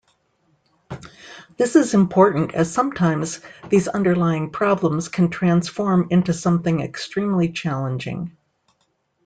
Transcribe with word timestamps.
This 1.57 1.75
is 1.75 1.93
important 1.93 2.55
as 2.55 2.73
sometimes, 2.73 3.39
these 3.69 3.87
underlying 3.87 4.49
problems 4.49 5.09
can 5.09 5.29
transform 5.29 6.07
into 6.09 6.33
something 6.33 6.79
extremely 6.79 7.51
challenging. 7.51 8.35